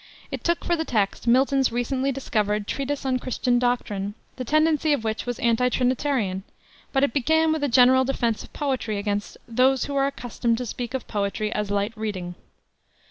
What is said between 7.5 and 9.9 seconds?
with a general defense of poetry against "those